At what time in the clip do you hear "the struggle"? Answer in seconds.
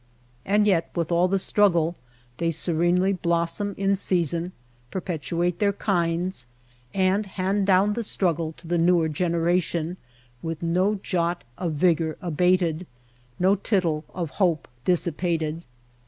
1.27-1.95, 7.93-8.51